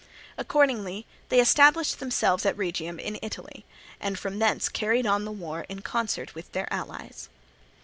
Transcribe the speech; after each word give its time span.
Accordingly 0.35 1.05
they 1.29 1.39
established 1.39 1.99
themselves 1.99 2.43
at 2.43 2.57
Rhegium 2.57 2.97
in 2.97 3.19
Italy, 3.21 3.65
and 3.99 4.17
from 4.17 4.39
thence 4.39 4.67
carried 4.67 5.05
on 5.05 5.25
the 5.25 5.31
war 5.31 5.67
in 5.69 5.83
concert 5.83 6.33
with 6.33 6.51
their 6.53 6.65
allies. 6.73 7.29